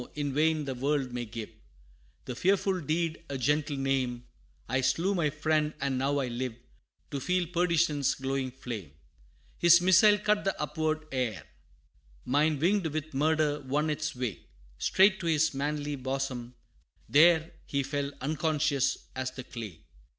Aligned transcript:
in 0.15 0.33
vain 0.33 0.65
the 0.65 0.73
world 0.73 1.13
may 1.13 1.25
give 1.25 1.51
The 2.25 2.33
fearful 2.35 2.79
deed 2.81 3.23
a 3.29 3.37
gentle 3.37 3.77
name 3.77 4.25
I 4.67 4.81
slew 4.81 5.13
my 5.13 5.29
friend, 5.29 5.75
and 5.79 5.95
now 5.99 6.17
I 6.17 6.27
live 6.27 6.55
To 7.11 7.19
feel 7.19 7.45
perdition's 7.45 8.15
glowing 8.15 8.49
flame. 8.49 8.93
His 9.59 9.79
missile 9.79 10.17
cut 10.17 10.43
the 10.43 10.59
upward 10.59 11.05
air 11.11 11.43
Mine, 12.25 12.57
winged 12.57 12.87
with 12.87 13.13
murder 13.13 13.59
won 13.59 13.91
its 13.91 14.15
way, 14.15 14.47
Straight 14.79 15.19
to 15.19 15.27
his 15.27 15.53
manly 15.53 15.95
bosom, 15.95 16.55
there 17.07 17.51
He 17.67 17.83
fell, 17.83 18.11
unconscious 18.21 18.97
as 19.15 19.29
the 19.29 19.43
clay! 19.43 19.81